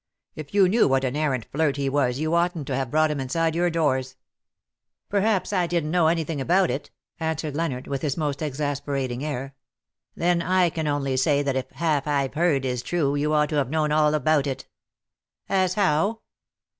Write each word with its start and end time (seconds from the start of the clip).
If 0.33 0.55
you 0.55 0.67
knew 0.67 0.87
what 0.87 1.03
an 1.03 1.15
arrant 1.15 1.45
flirt 1.51 1.77
he 1.77 1.87
was 1.87 2.17
you 2.17 2.31
oughtn^t 2.31 2.65
to 2.65 2.75
have 2.75 2.89
brought 2.89 3.11
him 3.11 3.19
inside 3.19 3.53
your 3.53 3.69
doors."" 3.69 4.15
Perhaps 5.11 5.53
I 5.53 5.67
didn^t 5.67 5.83
know 5.83 6.07
anything 6.07 6.41
about 6.41 6.71
it," 6.71 6.89
answered 7.19 7.55
Leonard, 7.55 7.85
with 7.85 8.01
his 8.01 8.17
most 8.17 8.41
exasperating 8.41 9.23
air.'' 9.23 9.53
Then 10.15 10.41
I 10.41 10.71
can 10.71 10.87
only 10.87 11.17
say 11.17 11.43
that 11.43 11.55
if 11.55 11.69
half 11.73 12.07
I\e 12.07 12.31
heard 12.33 12.65
is 12.65 12.81
true 12.81 13.15
you 13.15 13.31
ought 13.35 13.49
to 13.49 13.57
have 13.57 13.69
known 13.69 13.91
all 13.91 14.15
about 14.15 14.47
it."'' 14.47 14.67
As 15.47 15.75
how 15.75 16.21